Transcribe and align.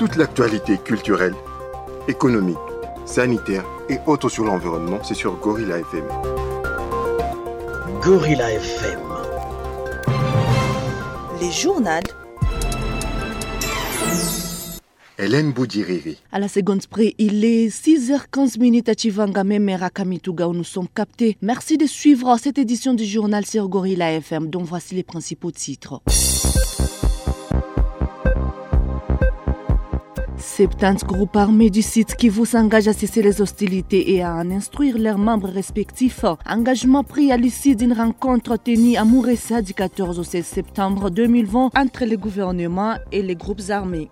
Toute 0.00 0.16
l'actualité 0.16 0.78
culturelle, 0.78 1.34
économique, 2.08 2.56
sanitaire 3.04 3.66
et 3.90 3.98
autres 4.06 4.30
sur 4.30 4.44
l'environnement, 4.44 4.98
c'est 5.02 5.12
sur 5.12 5.34
Gorilla 5.34 5.78
FM. 5.78 6.04
Gorilla 8.02 8.50
FM. 8.50 9.00
Les 11.38 11.52
journaux 11.52 11.90
Hélène 15.18 15.52
Boudiriri. 15.52 16.16
À 16.32 16.38
la 16.38 16.48
seconde 16.48 16.86
près, 16.86 17.14
il 17.18 17.44
est 17.44 17.68
6h15 17.68 18.58
minutes 18.58 18.88
à 18.88 18.94
Chivanga, 18.94 19.44
Memera 19.44 19.90
Kamituga, 19.90 20.48
où 20.48 20.54
nous 20.54 20.64
sommes 20.64 20.88
captés. 20.88 21.36
Merci 21.42 21.76
de 21.76 21.84
suivre 21.84 22.38
cette 22.38 22.56
édition 22.56 22.94
du 22.94 23.04
journal 23.04 23.44
sur 23.44 23.68
Gorilla 23.68 24.10
FM, 24.14 24.48
dont 24.48 24.62
voici 24.62 24.94
les 24.94 25.02
principaux 25.02 25.50
titres. 25.50 26.00
70 30.60 31.06
groupes 31.06 31.36
armés 31.36 31.70
du 31.70 31.80
site 31.80 32.16
qui 32.16 32.28
vous 32.28 32.44
s'engagent 32.44 32.88
à 32.88 32.92
cesser 32.92 33.22
les 33.22 33.40
hostilités 33.40 34.12
et 34.12 34.22
à 34.22 34.34
en 34.34 34.50
instruire 34.50 34.98
leurs 34.98 35.16
membres 35.16 35.48
respectifs. 35.48 36.26
Engagement 36.46 37.02
pris 37.02 37.32
à 37.32 37.38
l'issue 37.38 37.74
d'une 37.74 37.94
rencontre 37.94 38.58
tenue 38.58 38.98
à 38.98 39.06
Mouressa 39.06 39.62
du 39.62 39.72
14 39.72 40.18
au 40.18 40.22
16 40.22 40.44
septembre 40.44 41.08
2020 41.08 41.70
entre 41.74 42.04
le 42.04 42.18
gouvernement 42.18 42.96
et 43.10 43.22
les 43.22 43.36
groupes 43.36 43.70
armés. 43.70 44.10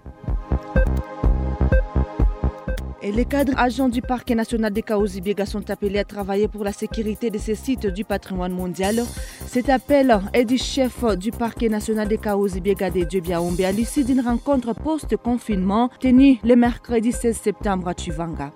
Les 3.15 3.25
cadres 3.25 3.55
agents 3.57 3.89
du 3.89 4.03
parc 4.03 4.30
national 4.30 4.73
des 4.73 4.83
Kaouzi-Biega 4.83 5.47
sont 5.47 5.71
appelés 5.71 5.98
à 5.98 6.05
travailler 6.05 6.47
pour 6.47 6.62
la 6.62 6.73
sécurité 6.73 7.31
de 7.31 7.39
ces 7.39 7.55
sites 7.55 7.87
du 7.87 8.05
patrimoine 8.05 8.53
mondial. 8.53 9.03
Cet 9.47 9.71
appel 9.71 10.21
est 10.33 10.45
du 10.45 10.59
chef 10.59 11.05
du 11.17 11.31
parc 11.31 11.62
national 11.62 12.07
des 12.07 12.19
Kaouzi-Biega 12.19 12.91
de 12.91 13.07
Djebiaombe 13.09 13.61
à 13.62 13.73
l'issue 13.73 14.05
d'une 14.05 14.21
rencontre 14.21 14.75
post-confinement 14.75 15.91
tenue 16.01 16.39
le 16.45 16.55
mercredi 16.55 17.12
16 17.12 17.36
septembre 17.36 17.89
à 17.89 17.95
Chivanga. 17.95 18.53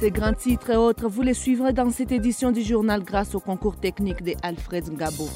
Ces 0.00 0.10
grands 0.10 0.34
titres 0.34 0.70
et 0.70 0.76
autres, 0.76 1.08
vous 1.08 1.22
les 1.22 1.34
suivrez 1.34 1.72
dans 1.72 1.90
cette 1.90 2.12
édition 2.12 2.52
du 2.52 2.62
journal 2.62 3.02
grâce 3.02 3.34
au 3.34 3.40
concours 3.40 3.76
technique 3.76 4.22
de 4.22 4.34
Alfred 4.42 4.88
Ngabo. 4.92 5.28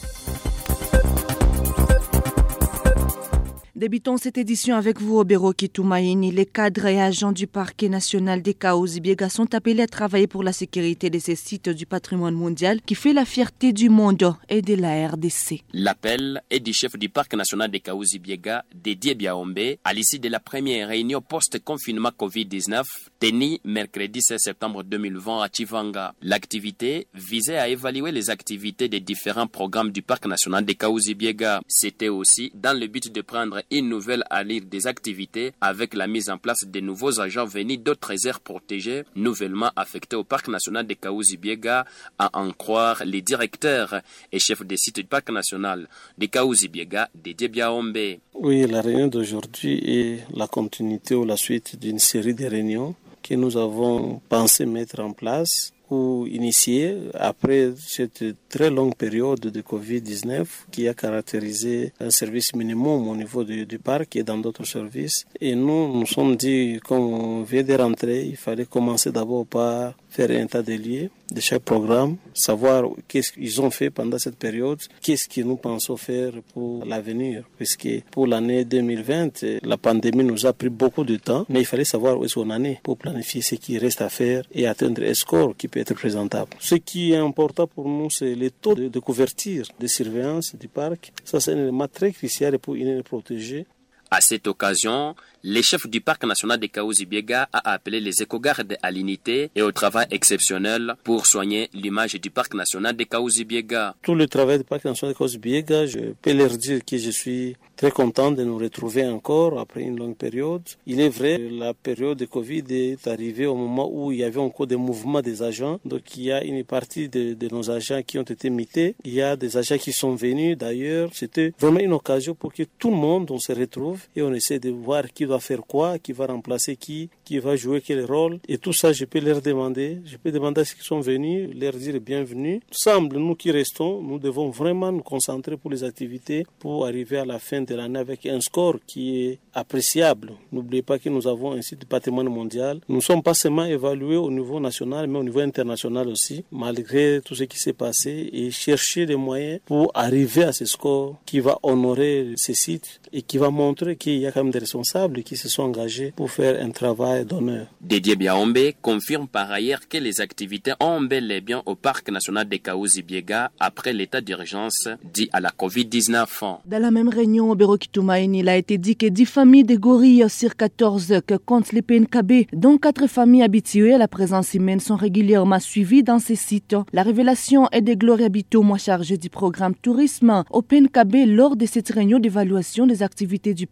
Débutons 3.77 4.17
cette 4.17 4.39
édition 4.39 4.75
avec 4.75 5.03
vous, 5.03 5.19
Obero 5.19 5.53
Kitumaini. 5.53 6.33
Les 6.33 6.47
cadres 6.47 6.87
et 6.87 6.99
agents 6.99 7.33
du 7.33 7.47
parquet 7.47 7.91
national 7.91 8.41
des 8.41 8.55
Kaouzi-Biega 8.55 9.29
sont 9.29 9.55
appelés 9.55 9.83
à 9.83 9.87
travailler 9.87 10.27
pour 10.27 10.43
la 10.43 10.55
sécurité 10.55 11.11
de 11.11 11.19
ces 11.19 11.37
sites 11.37 11.69
du 11.69 11.85
patrimoine 11.85 12.35
mondial 12.35 12.81
qui 12.81 12.95
fait 12.95 13.13
la 13.13 13.27
fierté 13.27 13.75
du 13.75 13.91
monde 13.91 14.35
et 14.49 14.63
de 14.63 14.73
la 14.77 15.07
RDC. 15.09 15.61
L'appel 15.75 16.41
est 16.49 16.61
du 16.61 16.73
chef 16.73 16.97
du 16.97 17.11
parc 17.11 17.35
national 17.35 17.71
des 17.71 17.81
Kaouzi-Biega, 17.81 18.65
Dédié 18.75 19.15
Biaombe, 19.15 19.77
à 19.85 19.93
l'issue 19.93 20.21
de 20.21 20.31
la 20.31 20.41
première 20.41 20.89
réunion 20.89 21.21
post-confinement 21.21 22.13
COVID-19 22.19 22.83
tenue 23.19 23.59
mercredi 23.63 24.23
16 24.23 24.41
septembre 24.41 24.85
2020 24.85 25.43
à 25.43 25.49
Chivanga. 25.53 26.15
L'activité 26.23 27.09
visait 27.13 27.59
à 27.59 27.69
évaluer 27.69 28.11
les 28.11 28.31
activités 28.31 28.89
des 28.89 29.01
différents 29.01 29.47
programmes 29.47 29.91
du 29.91 30.01
parc 30.01 30.25
national 30.25 30.65
des 30.65 30.77
Kaouzi-Biega. 30.77 31.61
C'était 31.69 32.09
aussi 32.09 32.51
dans 32.55 32.79
le 32.79 32.87
but 32.87 33.13
de 33.13 33.21
prendre 33.21 33.61
une 33.71 33.89
nouvelle 33.89 34.25
allure 34.31 34.63
des 34.65 34.87
activités 34.87 35.53
avec 35.61 35.95
la 35.95 36.07
mise 36.07 36.31
en 36.31 36.39
place 36.39 36.65
de 36.67 36.81
nouveaux 36.81 37.21
agents 37.21 37.45
venus 37.45 37.81
d'autres 37.81 38.27
aires 38.27 38.41
protégées 38.41 39.05
nouvellement 39.15 39.71
affectés 39.77 40.17
au 40.17 40.25
parc 40.25 40.49
national 40.49 40.87
de 40.87 40.95
Kaouzi-Biega, 40.95 41.85
à 42.19 42.39
en 42.39 42.51
croire 42.53 43.03
les 43.05 43.23
directeurs 43.23 44.01
et 44.33 44.39
chefs 44.39 44.63
des 44.65 44.77
sites 44.77 44.97
du 44.97 45.05
parc 45.05 45.31
national 45.31 45.89
de 46.19 46.27
Kaouzi-Biega, 46.27 47.09
Dédé 47.15 47.49
Biaombe. 47.49 48.19
Oui, 48.35 48.67
la 48.67 48.83
réunion 48.83 49.09
d'aujourd'hui 49.09 49.79
est 49.85 50.25
la 50.35 50.47
continuité 50.47 51.15
ou 51.15 51.25
la 51.25 51.37
suite 51.37 51.79
d'une 51.79 51.99
série 51.99 52.35
de 52.35 52.47
réunions 52.47 52.95
que 53.23 53.35
nous 53.35 53.57
avons 53.57 54.21
pensé 54.29 54.67
mettre 54.67 55.01
en 55.01 55.13
place 55.13 55.73
ou 55.91 56.27
initié 56.27 56.97
après 57.15 57.73
cette 57.79 58.25
très 58.49 58.71
longue 58.71 58.95
période 58.97 59.41
de 59.41 59.61
Covid-19 59.61 60.47
qui 60.71 60.89
a 60.89 60.95
caractérisé 60.95 61.93
un 62.01 62.11
service 62.11 62.55
minimum 62.55 63.09
au 63.09 63.17
niveau 63.17 63.45
du, 63.45 63.79
parc 63.79 64.17
et 64.17 64.23
dans 64.23 64.39
d'autres 64.39 64.65
services. 64.65 65.27
Et 65.41 65.55
nous 65.55 65.99
nous 65.99 66.07
sommes 66.07 66.37
dit, 66.37 66.81
comme 66.85 67.05
on 67.13 67.43
vient 67.43 67.63
de 67.63 67.75
rentrer, 67.75 68.25
il 68.25 68.37
fallait 68.37 68.65
commencer 68.65 69.13
d'abord 69.13 69.47
par 69.47 69.95
faire 70.17 70.31
un 70.31 70.47
tas 70.47 70.63
de 70.63 70.73
lieux 70.73 71.11
de 71.31 71.41
chaque 71.41 71.63
programme, 71.63 72.17
savoir 72.33 72.85
qu'est-ce 73.09 73.33
qu'ils 73.33 73.61
ont 73.61 73.71
fait 73.71 73.91
pendant 73.91 74.19
cette 74.19 74.37
période, 74.37 74.81
qu'est-ce 75.03 75.29
que 75.29 75.41
nous 75.41 75.57
pensons 75.57 75.97
faire 75.97 76.33
pour 76.53 76.85
l'avenir. 76.85 77.45
Puisque 77.57 77.89
pour 78.11 78.27
l'année 78.27 78.65
2020, 78.65 79.45
la 79.63 79.77
pandémie 79.77 80.25
nous 80.25 80.47
a 80.47 80.53
pris 80.53 80.69
beaucoup 80.69 81.05
de 81.05 81.17
temps, 81.17 81.45
mais 81.49 81.61
il 81.61 81.67
fallait 81.67 81.85
savoir 81.85 82.19
où 82.19 82.25
est-ce 82.25 82.35
qu'on 82.35 82.51
en 82.51 82.65
est 82.65 82.81
pour 82.83 82.97
planifier 82.97 83.43
ce 83.43 83.57
qui 83.57 83.77
reste 83.79 84.01
à 84.03 84.09
faire 84.09 84.45
et 84.53 84.67
atteindre 84.67 85.03
un 85.03 85.15
score 85.15 85.57
qui 85.57 85.69
peut 85.69 85.81
être 85.81 85.95
présentable. 85.95 86.51
Ce 86.61 86.77
qui 86.77 87.13
est 87.13 87.17
important 87.17 87.67
pour 87.67 87.89
nous, 87.89 88.09
c'est 88.11 88.35
le 88.35 88.51
taux 88.51 88.75
de, 88.75 88.89
de 88.89 88.99
couverture 89.01 89.67
de 89.79 89.87
surveillance 89.87 90.55
du 90.55 90.69
parc. 90.69 91.13
Ça, 91.25 91.41
c'est 91.41 91.53
un 91.53 91.59
élément 91.59 91.89
très 91.89 92.13
crucial 92.13 92.59
pour 92.59 92.75
une 92.77 93.03
protéger. 93.03 93.67
À 94.11 94.21
cette 94.21 94.47
occasion, 94.47 95.17
le 95.43 95.63
chef 95.63 95.87
du 95.89 96.01
parc 96.01 96.25
national 96.25 96.59
de 96.61 96.67
Kaouzi-Biega 96.67 97.49
a 97.53 97.73
appelé 97.73 98.01
les 98.01 98.23
éco-gardes 98.23 98.77
à 98.83 98.91
l'unité 98.91 99.51
et 99.55 99.63
au 99.63 99.73
travail 99.73 100.07
exceptionnel 100.11 100.95
pour 101.03 101.27
soigner 101.27 101.69
l'image 101.73 102.15
du 102.15 102.31
parc 102.31 102.55
national 102.55 102.97
de 102.97 103.05
Kaouzi-Biega. 103.05 103.97
Tout 104.03 104.15
le 104.15 104.27
travail 104.29 104.59
du 104.59 104.65
parc 104.65 104.85
national 104.85 105.13
de 105.13 105.19
Kaouzi-Biega, 105.19 105.87
je 105.87 106.15
peux 106.23 106.33
leur 106.33 106.51
dire 106.57 106.85
que 106.85 106.97
je 106.99 107.11
suis 107.11 107.57
très 107.77 107.91
content 107.91 108.31
de 108.31 108.43
nous 108.43 108.59
retrouver 108.59 109.07
encore 109.07 109.61
après 109.61 109.83
une 109.83 109.99
longue 109.99 110.17
période. 110.17 110.63
Il 110.87 111.01
est 111.01 111.11
vrai, 111.11 111.39
la 111.39 111.75
période 111.75 112.19
de 112.19 112.25
Covid 112.25 112.65
est 112.71 113.07
arrivée 113.07 113.47
au 113.47 113.55
moment 113.55 113.89
où 113.93 114.13
il 114.13 114.19
y 114.19 114.25
avait 114.25 114.41
encore 114.41 114.67
des 114.67 114.77
mouvements 114.77 115.21
des 115.21 115.43
agents. 115.43 115.79
Donc 115.85 116.17
il 116.17 116.25
y 116.25 116.33
a 116.33 116.43
une 116.43 116.65
partie 116.65 117.09
de, 117.09 117.35
de 117.35 117.49
nos 117.55 117.71
agents 117.71 118.03
qui 118.05 118.19
ont 118.19 118.23
été 118.23 118.51
mités. 118.51 118.95
Il 119.05 119.13
y 119.13 119.23
a 119.23 119.37
des 119.37 119.57
agents 119.57 119.79
qui 119.79 119.93
sont 119.93 120.15
venus 120.15 120.57
d'ailleurs. 120.57 121.11
C'était 121.13 121.53
vraiment 121.59 121.81
une 121.81 121.93
occasion 121.93 122.35
pour 122.35 122.53
que 122.53 122.63
tout 122.79 122.91
le 122.91 122.97
monde 122.97 123.31
on 123.31 123.39
se 123.39 123.53
retrouve 123.53 123.96
et 124.15 124.23
on 124.23 124.33
essaie 124.33 124.59
de 124.59 124.71
voir 124.71 125.05
qui 125.13 125.25
va 125.25 125.39
faire 125.39 125.63
quoi, 125.63 125.99
qui 125.99 126.13
va 126.13 126.27
remplacer 126.27 126.77
qui, 126.77 127.11
qui 127.25 127.39
va 127.39 127.57
jouer 127.57 127.81
quel 127.81 128.05
rôle. 128.05 128.39
Et 128.49 128.59
tout 128.59 128.73
ça, 128.73 128.93
je 128.93 129.05
peux 129.05 129.21
leur 129.21 129.41
demander. 129.41 129.99
Je 130.05 130.17
peux 130.17 130.33
demander 130.33 130.63
à 130.63 130.65
ceux 130.65 130.77
qui 130.77 130.85
sont 130.85 131.01
venus, 131.01 131.51
leur 131.55 131.75
dire 131.75 132.01
bienvenue. 132.01 132.61
Semble, 132.71 133.19
nous 133.19 133.35
qui 133.35 133.51
restons, 133.51 134.03
nous 134.03 134.19
devons 134.19 134.51
vraiment 134.51 134.93
nous 134.93 135.03
concentrer 135.03 135.57
pour 135.57 135.71
les 135.71 135.85
activités 135.85 136.47
pour 136.59 136.87
arriver 136.87 137.19
à 137.19 137.25
la 137.25 137.39
fin 137.39 137.63
de 137.63 137.75
l'année 137.75 137.99
avec 137.99 138.27
un 138.27 138.41
score 138.41 138.77
qui 138.87 139.25
est 139.25 139.39
appréciable. 139.55 140.33
N'oubliez 140.53 140.83
pas 140.83 140.99
que 140.99 141.09
nous 141.09 141.27
avons 141.27 141.53
un 141.53 141.63
site 141.63 141.81
de 141.81 141.87
patrimoine 141.87 142.29
mondial. 142.29 142.81
Nous 142.89 142.97
ne 142.97 143.01
sommes 143.01 143.23
pas 143.23 143.35
seulement 143.35 143.65
évalués 143.65 144.17
au 144.17 144.31
niveau 144.31 144.61
national, 144.61 145.07
mais 145.07 145.19
au 145.19 145.25
niveau 145.25 145.41
international 145.41 146.09
aussi, 146.09 146.45
malgré 146.51 147.21
tout 147.25 147.35
ce 147.35 147.45
qui 147.45 147.59
s'est 147.59 147.73
passé, 147.73 148.31
et 148.33 148.51
chercher 148.51 149.07
des 149.07 149.17
moyens 149.17 149.61
pour 149.65 149.91
arriver 149.95 150.45
à 150.45 150.53
ce 150.53 150.65
score 150.65 151.17
qui 151.25 151.41
va 151.41 151.59
honorer 151.63 152.33
ces 152.37 152.55
sites 152.55 153.01
et 153.13 153.23
qui 153.23 153.39
va 153.39 153.51
montrer 153.51 153.86
qu'il 153.95 154.19
y 154.19 154.27
a 154.27 154.33
quand 154.33 154.43
même 154.43 154.53
des 154.53 154.59
responsables 154.59 155.23
qui 155.23 155.37
se 155.37 155.49
sont 155.49 155.63
engagés 155.63 156.13
pour 156.17 156.31
faire 156.31 156.63
un 156.63 156.71
travail 156.71 157.25
d'honneur. 157.25 157.67
Dédié 157.81 158.17
Biaombe 158.17 158.73
confirme 158.83 159.29
par 159.29 159.51
ailleurs 159.51 159.89
que 159.89 159.99
les 159.99 160.21
activités 160.21 160.73
ont 160.81 161.01
bel 161.01 161.31
et 161.31 161.41
bien 161.41 161.63
au 161.67 161.75
parc 161.75 162.11
national 162.11 162.49
de 162.49 162.57
Kaouzi-Biega 162.57 163.51
après 163.61 163.93
l'état 163.93 164.21
d'urgence 164.21 164.89
dit 165.13 165.29
à 165.33 165.41
la 165.41 165.51
Covid-19. 165.51 166.27
Dans 166.65 166.83
la 166.83 166.91
même 166.91 167.09
réunion 167.09 167.51
au 167.51 167.55
bureau 167.55 167.77
Kitumaini, 167.77 168.41
il 168.41 168.49
a 168.49 168.57
été 168.57 168.79
dit 168.79 168.97
que 168.97 169.07
10 169.07 169.27
familles 169.27 169.65
de 169.65 169.77
gorilles 169.77 170.29
sur 170.29 170.57
14 170.57 171.21
que 171.27 171.35
comptent 171.35 171.73
les 171.73 171.83
PNKB, 171.83 172.47
dont 172.53 172.79
4 172.79 173.07
familles 173.07 173.43
habituées 173.43 173.95
à 173.95 173.99
la 173.99 174.09
présence 174.09 174.55
humaine, 174.55 174.81
sont 174.81 174.97
régulièrement 174.97 175.61
suivies 175.61 176.03
dans 176.03 176.19
ces 176.19 176.37
sites. 176.37 176.77
La 176.93 177.03
révélation 177.03 177.69
est 177.73 177.83
de 177.83 177.95
Gloria 177.95 178.29
Bito, 178.29 178.63
moi 178.63 178.79
chargée 178.79 179.19
du 179.19 179.31
programme 179.31 179.75
tourisme 179.75 180.45
au 180.51 180.63
PNKB 180.63 181.27
lors 181.27 181.57
de 181.57 181.67
cette 181.67 181.89
réunion 181.91 182.19
d'évaluation 182.19 182.87
des 182.87 183.03
activités 183.03 183.55
du 183.55 183.67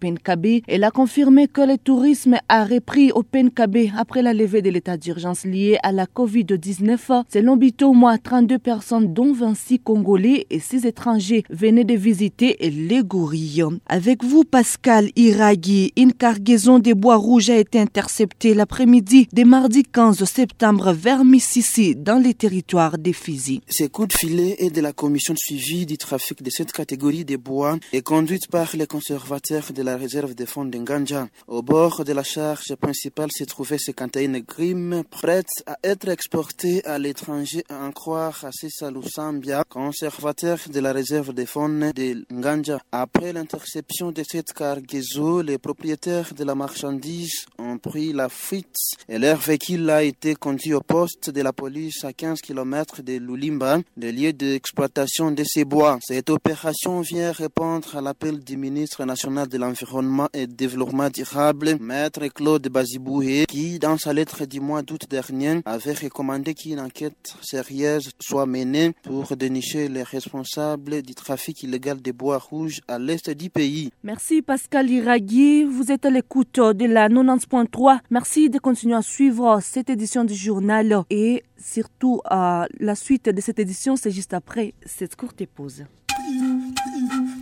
Elle 0.67 0.85
a 0.85 0.91
confirmé 0.91 1.49
que 1.49 1.61
le 1.61 1.79
tourisme 1.79 2.37
a 2.49 2.65
repris 2.65 3.13
au 3.13 3.23
PNKB 3.23 3.91
après 3.97 4.23
la 4.23 4.33
levée 4.33 4.63
de 4.63 4.71
l'état 4.71 4.97
d'urgence 4.97 5.45
lié 5.45 5.79
à 5.83 5.93
la 5.93 6.07
Covid-19. 6.07 7.25
Selon 7.33 7.57
Bito, 7.57 7.93
moi, 7.93 8.19
32 8.19 8.59
personnes, 8.59 9.13
dont 9.13 9.33
26 9.33 9.79
Congolais 9.81 10.47
et 10.51 10.61
6 10.61 10.87
étrangers, 10.87 11.45
venaient 11.51 11.85
de 11.85 11.95
visiter 11.95 12.57
les 12.61 13.03
gorilles. 13.03 13.65
Avec 13.87 14.25
vous, 14.25 14.45
Pascal 14.45 15.11
Iragui, 15.17 15.93
une 15.97 16.13
cargaison 16.13 16.79
de 16.79 16.93
bois 16.93 17.17
rouges 17.17 17.51
a 17.51 17.57
été 17.57 17.79
interceptée 17.79 18.55
l'après-midi 18.55 19.29
de 19.33 19.45
mardi 19.45 19.83
15 19.83 20.25
septembre 20.25 20.93
vers 20.93 21.25
Mississi, 21.25 21.95
dans 21.97 22.19
les 22.19 22.35
territoires 22.35 22.99
des 22.99 23.13
Fizi. 23.13 23.61
Ces 23.69 23.89
coups 23.89 24.09
de 24.09 24.13
filet 24.15 24.57
et 24.59 24.71
de 24.71 24.81
la 24.81 24.93
commission 24.93 25.35
de 25.35 25.39
suivi 25.39 25.87
du 25.87 25.97
trafic 25.99 26.43
de 26.43 26.51
cette 26.51 26.73
catégorie 26.73 27.25
de 27.25 27.37
bois 27.37 27.79
est 27.93 28.03
conduite 28.03 28.49
par 28.49 28.77
les 28.77 28.87
conservateurs 28.87 29.73
de 29.73 29.83
la 29.83 29.94
la 29.95 30.01
réserve 30.01 30.35
des 30.35 30.45
fonds 30.45 30.65
d'Enganja. 30.65 31.29
Au 31.47 31.63
bord 31.63 32.05
de 32.05 32.13
la 32.13 32.25
charge 32.25 32.75
principale 32.75 33.31
se 33.31 33.45
trouvait 33.45 33.79
51 33.79 34.41
grimes 34.41 35.05
prêtes 35.09 35.63
à 35.67 35.77
être 35.85 36.09
exportées 36.09 36.85
à 36.85 36.99
l'étranger, 36.99 37.63
à 37.69 37.85
en 37.87 37.93
croire 37.93 38.45
à 38.45 38.51
Salou 38.51 39.05
Sambia, 39.05 39.63
conservateur 39.69 40.59
de 40.69 40.81
la 40.81 40.93
réserve 40.93 41.33
des 41.33 41.47
fonds 41.47 41.69
de 41.69 42.25
Nganja. 42.33 42.81
Après 42.91 43.33
l'interception 43.33 44.11
de 44.11 44.25
cette 44.29 44.53
cargaison, 44.53 45.39
les 45.43 45.59
propriétaires 45.59 46.35
de 46.35 46.43
la 46.43 46.57
marchandise 46.57 47.47
ont 47.61 47.79
pris 47.79 48.13
la 48.13 48.29
fuite 48.29 48.75
et 49.09 49.21
leur 49.21 49.39
véhicule 49.39 49.89
a 49.91 50.03
été 50.03 50.35
conduit 50.35 50.75
au 50.75 50.81
poste 50.81 51.31
de 51.31 51.41
la 51.41 51.53
police 51.53 52.05
à 52.05 52.13
15 52.13 52.41
km 52.41 53.01
de 53.03 53.13
Lulimba, 53.19 53.79
le 53.97 54.11
lieu 54.11 54.33
d'exploitation 54.33 55.31
de 55.31 55.45
ces 55.45 55.65
bois. 55.65 56.01
Cette 56.03 56.31
opération 56.31 57.01
vient 57.01 57.31
répondre 57.31 57.97
à 57.97 58.01
l'appel 58.01 58.41
du 58.41 58.57
ministre 58.57 59.05
national 59.05 59.47
de 59.47 59.57
l'Environnement 59.57 59.84
et 60.33 60.47
du 60.47 60.55
Développement 60.55 61.11
durable, 61.11 61.77
maître 61.81 62.27
Claude 62.29 62.67
Baziboué, 62.69 63.45
qui, 63.47 63.79
dans 63.79 63.99
sa 63.99 64.13
lettre 64.13 64.47
du 64.47 64.61
mois 64.61 64.83
d'août 64.83 65.03
dernier, 65.11 65.61
avait 65.65 65.93
recommandé 65.93 66.55
qu'une 66.55 66.81
enquête 66.81 67.35
sérieuse 67.43 68.11
soit 68.19 68.47
menée 68.47 68.93
pour 69.03 69.37
dénicher 69.37 69.89
les 69.89 70.03
responsables 70.03 71.03
du 71.03 71.15
trafic 71.15 71.63
illégal 71.63 72.01
des 72.01 72.13
bois 72.13 72.39
rouges 72.39 72.81
à 72.89 72.99
l'est 72.99 73.29
du 73.31 73.51
pays. 73.51 73.91
Merci 74.03 74.43
Pascal 74.43 74.91
Iragui. 74.91 75.65
Vous 75.65 75.93
êtes 75.93 76.07
à 76.07 76.11
l'écoute 76.11 76.59
de 76.59 76.87
la 76.87 77.09
90.3. 77.09 77.99
Merci 78.11 78.49
de 78.49 78.59
continuer 78.59 78.97
à 78.97 79.03
suivre 79.03 79.59
cette 79.63 79.91
édition 79.91 80.25
du 80.25 80.35
journal 80.35 81.05
et 81.11 81.45
surtout 81.59 82.21
à 82.25 82.67
la 82.81 82.95
suite 82.95 83.29
de 83.29 83.41
cette 83.41 83.59
édition, 83.59 83.97
c'est 83.97 84.11
juste 84.11 84.35
après 84.35 84.75
cette 84.87 85.17
courte 85.17 85.45
pause. 85.47 85.85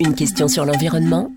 Une 0.00 0.14
question 0.14 0.48
sur 0.48 0.64
l'environnement? 0.64 1.30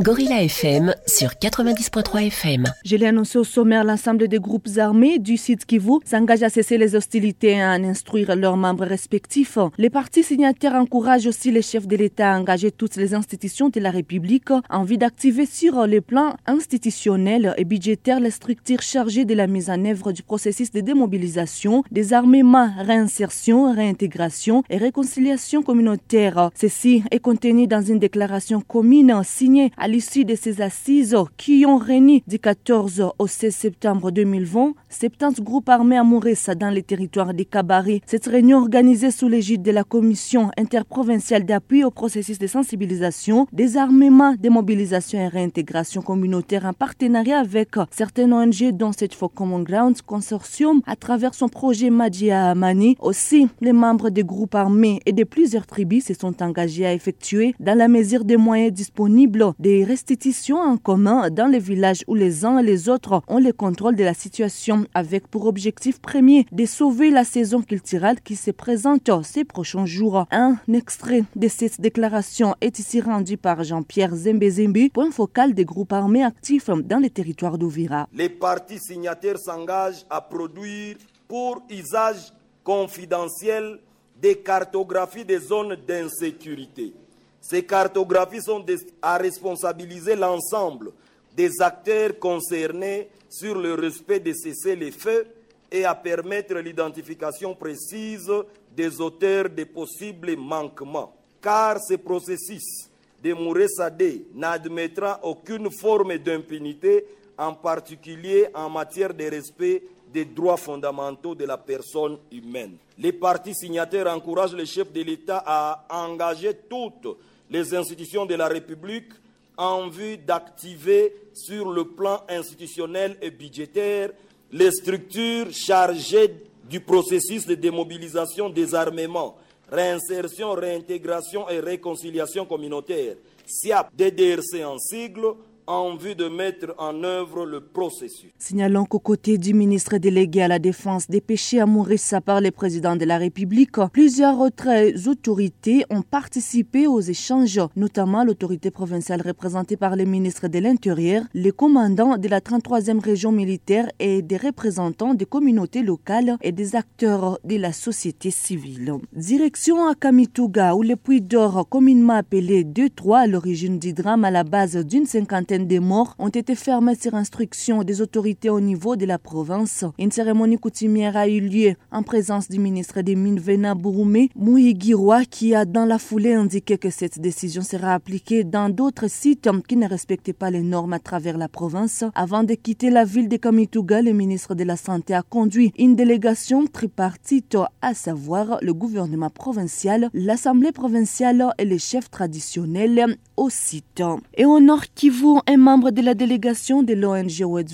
Gorilla 0.00 0.42
FM 0.42 0.94
sur 1.06 1.28
90.3 1.32 2.28
FM. 2.28 2.64
Je 2.86 2.96
l'ai 2.96 3.04
annoncé 3.04 3.36
au 3.36 3.44
sommaire, 3.44 3.84
l'ensemble 3.84 4.28
des 4.28 4.38
groupes 4.38 4.68
armés 4.78 5.18
du 5.18 5.36
site 5.36 5.66
Kivu 5.66 5.98
s'engagent 6.06 6.42
à 6.42 6.48
cesser 6.48 6.78
les 6.78 6.96
hostilités 6.96 7.50
et 7.50 7.60
à 7.60 7.72
en 7.72 7.84
instruire 7.84 8.34
leurs 8.34 8.56
membres 8.56 8.86
respectifs. 8.86 9.58
Les 9.76 9.90
partis 9.90 10.22
signataires 10.22 10.74
encouragent 10.74 11.26
aussi 11.26 11.50
les 11.50 11.60
chefs 11.60 11.86
de 11.86 11.96
l'État 11.96 12.32
à 12.32 12.38
engager 12.38 12.70
toutes 12.70 12.96
les 12.96 13.12
institutions 13.12 13.68
de 13.68 13.78
la 13.78 13.90
République 13.90 14.48
en 14.70 14.84
vue 14.84 14.96
d'activer 14.96 15.44
sur 15.44 15.86
les 15.86 16.00
plans 16.00 16.34
institutionnels 16.46 17.52
et 17.58 17.66
budgétaires 17.66 18.20
les 18.20 18.30
structures 18.30 18.80
chargées 18.80 19.26
de 19.26 19.34
la 19.34 19.48
mise 19.48 19.68
en 19.68 19.84
œuvre 19.84 20.12
du 20.12 20.22
processus 20.22 20.70
de 20.70 20.80
démobilisation, 20.80 21.84
désarmement, 21.90 22.70
réinsertion, 22.78 23.74
réintégration 23.74 24.62
et 24.70 24.78
réconciliation 24.78 25.62
communautaire. 25.62 26.48
Ceci 26.58 27.02
est 27.10 27.20
contenu 27.20 27.66
dans 27.66 27.82
une 27.82 27.98
déclaration 27.98 28.62
commune 28.62 29.12
signée 29.24 29.70
à 29.76 29.89
l'issue 29.90 30.24
de 30.24 30.36
ces 30.36 30.62
assises 30.62 31.16
qui 31.36 31.64
ont 31.66 31.76
réuni 31.76 32.22
du 32.28 32.38
14 32.38 33.10
au 33.18 33.26
16 33.26 33.54
septembre 33.54 34.10
2020 34.12 34.74
70 34.90 35.40
groupes 35.42 35.68
armés 35.68 35.96
à 35.96 36.02
Mourissa 36.02 36.56
dans 36.56 36.68
les 36.68 36.82
territoires 36.82 37.32
des 37.32 37.44
Cabarets. 37.44 38.00
Cette 38.06 38.26
réunion 38.26 38.58
organisée 38.58 39.12
sous 39.12 39.28
l'égide 39.28 39.62
de 39.62 39.70
la 39.70 39.84
Commission 39.84 40.50
interprovinciale 40.58 41.44
d'appui 41.44 41.84
au 41.84 41.92
processus 41.92 42.38
de 42.38 42.48
sensibilisation, 42.48 43.46
désarmement, 43.52 44.34
démobilisation 44.34 45.20
et 45.20 45.28
réintégration 45.28 46.02
communautaire 46.02 46.66
en 46.66 46.72
partenariat 46.72 47.38
avec 47.38 47.76
certaines 47.92 48.32
ONG 48.32 48.72
dont 48.72 48.90
cette 48.90 49.14
fois 49.14 49.30
Common 49.32 49.60
Ground 49.60 50.02
Consortium 50.02 50.82
à 50.86 50.96
travers 50.96 51.34
son 51.34 51.48
projet 51.48 51.90
Madia 51.90 52.50
Amani. 52.50 52.96
Aussi, 52.98 53.48
les 53.60 53.72
membres 53.72 54.10
des 54.10 54.24
groupes 54.24 54.56
armés 54.56 55.00
et 55.06 55.12
de 55.12 55.24
plusieurs 55.24 55.66
tribus 55.66 56.06
se 56.06 56.14
sont 56.14 56.42
engagés 56.42 56.84
à 56.84 56.92
effectuer 56.92 57.54
dans 57.60 57.78
la 57.78 57.86
mesure 57.86 58.24
des 58.24 58.36
moyens 58.36 58.72
disponibles 58.72 59.52
des 59.60 59.84
restitutions 59.84 60.58
en 60.58 60.76
commun 60.76 61.30
dans 61.30 61.46
les 61.46 61.60
villages 61.60 62.02
où 62.08 62.16
les 62.16 62.44
uns 62.44 62.58
et 62.58 62.64
les 62.64 62.88
autres 62.88 63.22
ont 63.28 63.38
le 63.38 63.52
contrôle 63.52 63.94
de 63.94 64.02
la 64.02 64.14
situation 64.14 64.79
avec 64.94 65.26
pour 65.28 65.46
objectif 65.46 66.00
premier 66.00 66.46
de 66.52 66.66
sauver 66.66 67.10
la 67.10 67.24
saison 67.24 67.62
culturelle 67.62 68.20
qui 68.20 68.36
se 68.36 68.50
présente 68.50 69.10
ces 69.22 69.44
prochains 69.44 69.86
jours. 69.86 70.26
Un 70.30 70.56
extrait 70.72 71.24
de 71.36 71.48
cette 71.48 71.80
déclaration 71.80 72.54
est 72.60 72.78
ici 72.78 73.00
rendu 73.00 73.36
par 73.36 73.64
Jean-Pierre 73.64 74.14
Zembezembe, 74.14 74.90
point 74.92 75.10
focal 75.10 75.54
des 75.54 75.64
groupes 75.64 75.92
armés 75.92 76.24
actifs 76.24 76.70
dans 76.70 76.98
les 76.98 77.10
territoires 77.10 77.58
d'Ouvira. 77.58 78.08
Les 78.12 78.28
partis 78.28 78.78
signataires 78.78 79.38
s'engagent 79.38 80.04
à 80.08 80.20
produire 80.20 80.96
pour 81.28 81.62
usage 81.70 82.32
confidentiel 82.64 83.78
des 84.20 84.36
cartographies 84.36 85.24
des 85.24 85.38
zones 85.38 85.76
d'insécurité 85.86 86.92
ces 87.40 87.64
cartographies 87.64 88.42
sont 88.42 88.64
à 89.00 89.16
responsabiliser 89.16 90.14
l'ensemble 90.14 90.92
des 91.36 91.60
acteurs 91.60 92.18
concernés 92.18 93.08
sur 93.28 93.58
le 93.58 93.74
respect 93.74 94.20
de 94.20 94.32
cesser 94.32 94.76
les 94.76 94.90
feux 94.90 95.26
et 95.70 95.84
à 95.84 95.94
permettre 95.94 96.54
l'identification 96.56 97.54
précise 97.54 98.30
des 98.74 99.00
auteurs 99.00 99.48
des 99.48 99.66
possibles 99.66 100.36
manquements. 100.36 101.14
Car 101.40 101.78
ce 101.80 101.94
processus 101.94 102.88
de 103.22 103.32
Mouré-Sadé 103.32 104.26
n'admettra 104.34 105.20
aucune 105.22 105.70
forme 105.70 106.18
d'impunité, 106.18 107.04
en 107.38 107.54
particulier 107.54 108.48
en 108.54 108.68
matière 108.68 109.14
de 109.14 109.24
respect 109.24 109.82
des 110.12 110.24
droits 110.24 110.56
fondamentaux 110.56 111.34
de 111.34 111.44
la 111.44 111.56
personne 111.56 112.18
humaine. 112.32 112.76
Les 112.98 113.12
partis 113.12 113.54
signataires 113.54 114.08
encouragent 114.08 114.54
le 114.54 114.64
chef 114.64 114.92
de 114.92 115.02
l'État 115.02 115.42
à 115.46 115.86
engager 115.88 116.52
toutes 116.68 117.16
les 117.48 117.74
institutions 117.74 118.26
de 118.26 118.34
la 118.34 118.48
République 118.48 119.12
en 119.60 119.88
vue 119.88 120.16
d'activer 120.16 121.14
sur 121.34 121.70
le 121.70 121.84
plan 121.84 122.22
institutionnel 122.28 123.18
et 123.20 123.30
budgétaire 123.30 124.10
les 124.52 124.70
structures 124.72 125.52
chargées 125.52 126.34
du 126.68 126.80
processus 126.80 127.46
de 127.46 127.54
démobilisation, 127.54 128.48
désarmement, 128.48 129.36
réinsertion, 129.70 130.52
réintégration 130.52 131.48
et 131.48 131.60
réconciliation 131.60 132.46
communautaire, 132.46 133.16
SIAP, 133.46 133.90
DDRC 133.94 134.64
en 134.64 134.78
sigle, 134.78 135.34
en 135.70 135.94
vue 135.94 136.16
de 136.16 136.28
mettre 136.28 136.74
en 136.78 137.04
œuvre 137.04 137.46
le 137.46 137.60
processus. 137.60 138.30
Signalons 138.38 138.84
qu'aux 138.84 138.98
côtés 138.98 139.38
du 139.38 139.54
ministre 139.54 139.98
délégué 139.98 140.42
à 140.42 140.48
la 140.48 140.58
défense 140.58 141.08
dépêché 141.08 141.60
à 141.60 141.66
Maurice 141.66 142.14
par 142.24 142.40
le 142.40 142.50
président 142.50 142.96
de 142.96 143.04
la 143.04 143.18
République, 143.18 143.76
plusieurs 143.92 144.40
autres 144.40 145.08
autorités 145.08 145.84
ont 145.88 146.02
participé 146.02 146.88
aux 146.88 147.00
échanges, 147.00 147.60
notamment 147.76 148.24
l'autorité 148.24 148.72
provinciale 148.72 149.22
représentée 149.24 149.76
par 149.76 149.94
le 149.94 150.04
ministre 150.04 150.48
de 150.48 150.58
l'Intérieur, 150.58 151.22
les 151.34 151.52
commandants 151.52 152.18
de 152.18 152.26
la 152.26 152.40
33e 152.40 152.98
région 152.98 153.30
militaire 153.30 153.88
et 154.00 154.22
des 154.22 154.38
représentants 154.38 155.14
des 155.14 155.26
communautés 155.26 155.82
locales 155.82 156.36
et 156.42 156.50
des 156.50 156.74
acteurs 156.74 157.38
de 157.44 157.56
la 157.56 157.72
société 157.72 158.32
civile. 158.32 158.94
Direction 159.12 159.86
à 159.86 159.94
Kamituga, 159.94 160.74
où 160.74 160.82
le 160.82 160.96
puits 160.96 161.20
d'or, 161.20 161.68
communément 161.68 162.14
appelé 162.14 162.64
2-3 162.64 163.18
à 163.18 163.26
l'origine 163.28 163.78
du 163.78 163.92
drame 163.92 164.24
à 164.24 164.32
la 164.32 164.42
base 164.42 164.76
d'une 164.76 165.06
cinquantaine 165.06 165.59
des 165.66 165.80
morts 165.80 166.14
ont 166.18 166.28
été 166.28 166.54
fermées 166.54 166.94
sur 166.94 167.14
instruction 167.14 167.82
des 167.82 168.00
autorités 168.00 168.50
au 168.50 168.60
niveau 168.60 168.96
de 168.96 169.06
la 169.06 169.18
province. 169.18 169.84
Une 169.98 170.10
cérémonie 170.10 170.58
coutumière 170.58 171.16
a 171.16 171.28
eu 171.28 171.40
lieu 171.40 171.74
en 171.90 172.02
présence 172.02 172.48
du 172.48 172.58
ministre 172.58 173.00
des 173.02 173.16
Mines 173.16 173.40
Vena 173.40 173.74
Bouroumé 173.74 174.30
Mouhigirwa 174.36 175.24
qui 175.24 175.54
a 175.54 175.64
dans 175.64 175.86
la 175.86 175.98
foulée 175.98 176.34
indiqué 176.34 176.78
que 176.78 176.90
cette 176.90 177.20
décision 177.20 177.62
sera 177.62 177.94
appliquée 177.94 178.44
dans 178.44 178.68
d'autres 178.68 179.08
sites 179.08 179.48
qui 179.66 179.76
ne 179.76 179.88
respectaient 179.88 180.32
pas 180.32 180.50
les 180.50 180.62
normes 180.62 180.92
à 180.92 180.98
travers 180.98 181.38
la 181.38 181.48
province. 181.48 182.04
Avant 182.14 182.44
de 182.44 182.54
quitter 182.54 182.90
la 182.90 183.04
ville 183.04 183.28
de 183.28 183.36
Kamituga, 183.36 184.02
le 184.02 184.12
ministre 184.12 184.54
de 184.54 184.64
la 184.64 184.76
Santé 184.76 185.14
a 185.14 185.22
conduit 185.22 185.72
une 185.78 185.96
délégation 185.96 186.66
tripartite, 186.66 187.56
à 187.82 187.94
savoir 187.94 188.58
le 188.62 188.74
gouvernement 188.74 189.30
provincial, 189.30 190.10
l'Assemblée 190.12 190.72
provinciale 190.72 191.46
et 191.58 191.64
les 191.64 191.78
chefs 191.78 192.10
traditionnels 192.10 193.16
au 193.36 193.50
site. 193.50 194.02
Et 194.36 194.44
au 194.44 194.60
nord 194.60 194.84
Kivu, 194.94 195.39
un 195.46 195.56
membre 195.56 195.90
de 195.90 196.02
la 196.02 196.14
délégation 196.14 196.82
de 196.82 196.94
l'ONG 196.94 197.40
World 197.42 197.70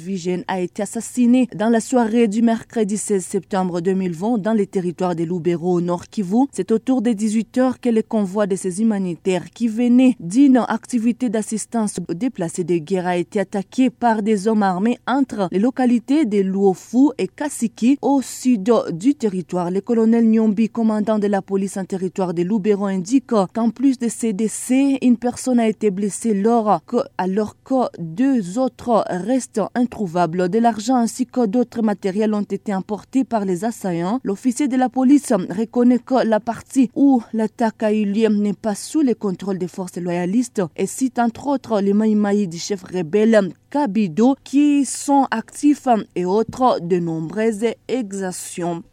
a 0.49 0.61
été 0.61 0.83
assassiné 0.83 1.49
dans 1.55 1.69
la 1.69 1.81
soirée 1.81 2.29
du 2.29 2.43
mercredi 2.43 2.97
16 2.97 3.25
septembre 3.25 3.81
2020 3.81 4.39
dans 4.39 4.53
les 4.53 4.67
territoires 4.67 5.17
de 5.17 5.25
Lubero 5.25 5.75
au 5.75 5.81
Nord 5.81 6.09
Kivu. 6.09 6.47
C'est 6.53 6.71
autour 6.71 7.03
des 7.03 7.15
18 7.15 7.59
heures 7.59 7.81
que 7.81 7.89
le 7.89 8.03
convoi 8.03 8.47
de 8.47 8.57
ces 8.57 8.81
humanitaires 8.81 9.51
qui 9.51 9.69
venaient 9.69 10.17
d'une 10.21 10.59
activité 10.69 11.29
d'assistance 11.29 11.99
aux 12.09 12.15
déplacés 12.15 12.65
de 12.65 12.77
guerre 12.77 13.07
a 13.07 13.17
été 13.17 13.41
attaqué 13.41 13.91
par 13.91 14.23
des 14.23 14.49
hommes 14.49 14.63
armés 14.63 14.99
entre 15.07 15.49
les 15.51 15.59
localités 15.59 16.25
de 16.25 16.39
Luofu 16.39 17.11
et 17.19 17.29
Kasiki 17.29 17.99
au 18.03 18.23
sud 18.23 18.73
du 18.93 19.15
territoire. 19.15 19.71
Le 19.71 19.81
colonel 19.81 20.29
Nyombi, 20.29 20.69
commandant 20.69 21.19
de 21.19 21.27
la 21.27 21.43
police 21.43 21.77
en 21.77 21.85
territoire 21.85 22.35
de 22.35 22.43
Lubero, 22.43 22.87
indique 22.87 23.27
qu'en 23.27 23.71
plus 23.71 23.99
de 23.99 24.09
ces 24.09 24.33
décès, 24.33 24.99
une 25.03 25.17
personne 25.17 25.61
a 25.61 25.69
été 25.69 25.91
blessée 25.91 26.35
lors 26.35 26.81
que, 26.87 26.99
alors 27.19 27.56
que 27.67 27.89
deux 27.99 28.59
autres 28.59 29.05
restent 29.09 29.61
introuvables. 29.75 30.49
De 30.49 30.59
l'argent 30.61 30.95
ainsi 30.95 31.27
que 31.27 31.47
d'autres 31.47 31.83
matériels 31.83 32.33
ont 32.33 32.43
été 32.43 32.73
emportés 32.73 33.25
par 33.25 33.45
les 33.45 33.65
assaillants. 33.65 34.21
L'officier 34.23 34.69
de 34.69 34.77
la 34.77 34.89
police 34.89 35.33
reconnaît 35.33 35.99
que 35.99 36.25
la 36.25 36.39
partie 36.39 36.91
où 36.95 37.23
l'attaque 37.33 37.83
a 37.83 37.93
eu 37.93 38.05
lieu 38.05 38.29
n'est 38.29 38.53
pas 38.53 38.77
sous 38.77 39.03
le 39.03 39.15
contrôle 39.15 39.59
des 39.59 39.67
forces 39.67 39.99
loyalistes 39.99 40.63
et 40.77 40.87
cite 40.87 41.19
entre 41.19 41.49
autres 41.49 41.81
les 41.81 41.93
maïmaïs 41.93 42.49
du 42.49 42.59
chef 42.59 42.85
rebelle 42.85 43.51
Kabido 43.71 44.37
qui 44.45 44.85
sont 44.85 45.27
actifs 45.33 45.89
et 46.15 46.25
autres 46.25 46.79
de 46.81 46.99
nombreuses 47.01 47.67
exactions. 47.89 48.85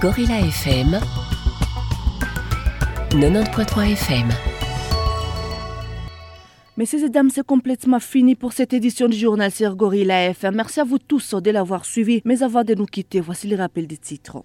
Gorilla 0.00 0.40
FM 0.40 0.98
90.3 3.10 3.92
FM 3.92 4.53
Messieurs 6.76 7.04
et 7.04 7.08
dames, 7.08 7.30
c'est 7.30 7.46
complètement 7.46 8.00
fini 8.00 8.34
pour 8.34 8.52
cette 8.52 8.72
édition 8.72 9.06
du 9.06 9.16
journal 9.16 9.52
sur 9.52 9.76
Gorilla 9.76 10.30
FM. 10.30 10.56
Merci 10.56 10.80
à 10.80 10.84
vous 10.84 10.98
tous 10.98 11.34
de 11.34 11.52
l'avoir 11.52 11.84
suivi. 11.84 12.20
Mais 12.24 12.42
avant 12.42 12.64
de 12.64 12.74
nous 12.74 12.86
quitter, 12.86 13.20
voici 13.20 13.46
les 13.46 13.54
rappels 13.54 13.86
des 13.86 13.96
titres. 13.96 14.42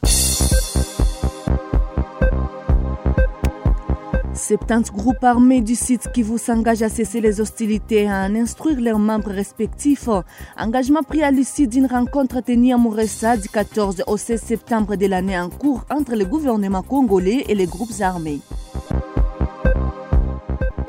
70 4.35 4.91
groupes 4.91 5.23
armés 5.23 5.61
du 5.61 5.73
site 5.73 6.11
qui 6.13 6.21
vous 6.21 6.37
s'engagent 6.37 6.83
à 6.83 6.89
cesser 6.89 7.19
les 7.19 7.41
hostilités 7.41 8.03
et 8.03 8.09
à 8.09 8.25
en 8.25 8.35
instruire 8.35 8.79
leurs 8.79 8.99
membres 8.99 9.31
respectifs. 9.31 10.07
Engagement 10.55 11.01
pris 11.01 11.23
à 11.23 11.31
l'issue 11.31 11.67
d'une 11.67 11.87
rencontre 11.87 12.41
tenue 12.41 12.73
à 12.73 12.77
Mouressa 12.77 13.37
du 13.37 13.49
14 13.49 14.03
au 14.05 14.17
16 14.17 14.39
septembre 14.39 14.95
de 14.97 15.07
l'année 15.07 15.39
en 15.39 15.49
cours 15.49 15.83
entre 15.89 16.13
le 16.13 16.25
gouvernement 16.25 16.83
congolais 16.83 17.45
et 17.49 17.55
les 17.55 17.65
groupes 17.65 18.01
armés. 18.01 18.39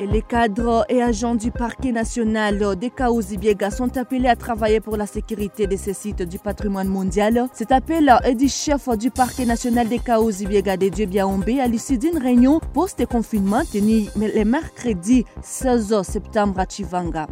Les 0.00 0.22
cadres 0.22 0.86
et 0.88 1.02
agents 1.02 1.34
du 1.34 1.50
parquet 1.50 1.92
national 1.92 2.58
de 2.58 2.88
Kaouzi-Biega 2.88 3.70
sont 3.70 3.98
appelés 3.98 4.28
à 4.28 4.34
travailler 4.34 4.80
pour 4.80 4.96
la 4.96 5.04
sécurité 5.04 5.66
de 5.66 5.76
ces 5.76 5.92
sites 5.92 6.22
du 6.22 6.38
patrimoine 6.38 6.88
mondial. 6.88 7.48
Cet 7.52 7.70
appel 7.70 8.10
est 8.24 8.34
du 8.34 8.48
chef 8.48 8.88
du 8.96 9.10
parquet 9.10 9.44
national 9.44 9.90
de 9.90 9.96
Kaouzi-Biega 9.96 10.78
de 10.78 10.88
Diebiaombe 10.88 11.50
à 11.60 11.66
l'issue 11.66 11.98
d'une 11.98 12.16
réunion 12.16 12.60
post-confinement 12.72 13.62
tenue 13.70 14.06
le 14.16 14.42
mercredi 14.44 15.26
16 15.42 16.00
septembre 16.02 16.60
à 16.60 16.64
Chivanga. 16.66 17.26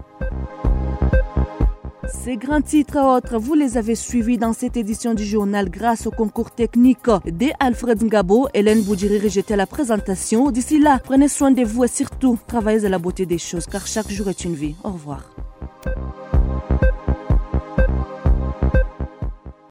Ces 2.11 2.37
grands 2.37 2.61
titres 2.61 2.99
autres, 2.99 3.38
vous 3.38 3.55
les 3.55 3.77
avez 3.77 3.95
suivis 3.95 4.38
dans 4.38 4.53
cette 4.53 4.77
édition 4.77 5.15
du 5.15 5.25
journal 5.25 5.69
grâce 5.69 6.07
au 6.07 6.11
concours 6.11 6.50
technique 6.50 7.07
de 7.27 7.47
Alfred 7.61 8.03
Ngabo. 8.03 8.49
Hélène 8.55 8.83
Boudjiri 8.83 9.19
rejetait 9.19 9.57
la 9.57 9.67
présentation. 9.67 10.50
D'ici 10.50 10.79
là, 10.79 11.00
prenez 11.03 11.29
soin 11.29 11.50
de 11.50 11.65
vous 11.65 11.85
et 11.85 11.88
surtout, 11.88 12.38
travaillez 12.47 12.85
à 12.87 12.88
la 12.88 12.99
beauté 12.99 13.27
des 13.27 13.38
choses 13.38 13.67
car 13.67 13.87
chaque 13.87 14.11
jour 14.11 14.29
est 14.29 14.45
une 14.45 14.55
vie. 14.55 14.75
Au 14.85 14.91
revoir. 14.91 15.31